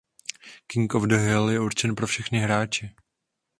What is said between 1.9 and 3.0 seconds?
pro všechny hráče.